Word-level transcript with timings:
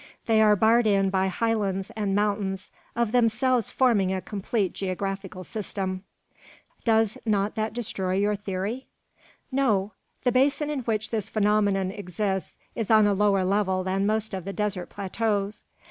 They 0.25 0.41
are 0.41 0.55
barred 0.55 0.87
in 0.87 1.11
by 1.11 1.27
highlands 1.27 1.91
and 1.95 2.15
mountains, 2.15 2.71
of 2.95 3.11
themselves 3.11 3.69
forming 3.69 4.11
a 4.11 4.19
complete 4.19 4.73
geographical 4.73 5.43
system." 5.43 6.03
"Does 6.83 7.19
not 7.23 7.53
that 7.53 7.71
destroy 7.75 8.13
your 8.15 8.35
theory?" 8.35 8.87
"No. 9.51 9.91
The 10.23 10.31
basin 10.31 10.71
in 10.71 10.79
which 10.85 11.11
this 11.11 11.29
phenomenon 11.29 11.91
exists 11.91 12.55
is 12.73 12.89
on 12.89 13.05
a 13.05 13.13
lower 13.13 13.45
level 13.45 13.83
than 13.83 14.07
most 14.07 14.33
of 14.33 14.43
the 14.43 14.53
desert 14.53 14.89
plateaux. 14.89 15.51